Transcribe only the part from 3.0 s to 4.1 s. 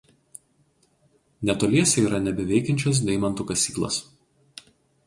deimantų kasyklos.